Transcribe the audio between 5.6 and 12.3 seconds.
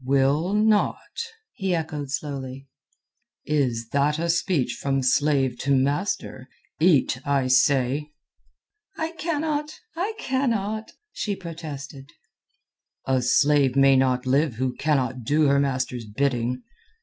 master? Eat, I say." "I cannot! I cannot!" she protested.